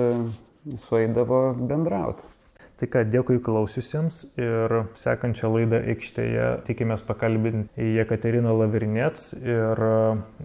sueidavo 0.87 1.41
bendrauti. 1.59 2.33
Tai 2.77 2.85
ką, 2.93 3.01
dėkui 3.09 3.39
klausiusiems 3.41 4.19
ir 4.37 4.73
sekančią 4.97 5.49
laidą 5.49 5.79
aikštėje 5.95 6.45
tikimės 6.67 7.01
pakalbinti 7.07 7.87
Jekateriną 7.95 8.53
Lavrinėts 8.59 9.31
ir 9.41 9.81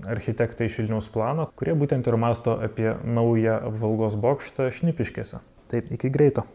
architektą 0.09 0.65
iš 0.65 0.81
Vilniaus 0.81 1.11
plano, 1.13 1.51
kurie 1.61 1.77
būtent 1.77 2.09
ir 2.09 2.17
masto 2.17 2.57
apie 2.57 2.95
naują 3.05 3.59
apžvalgos 3.69 4.17
bokštą 4.25 4.71
Šnipiškėse. 4.79 5.45
Taip, 5.73 5.93
iki 5.93 6.13
greito. 6.13 6.49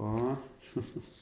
O. 0.00 0.36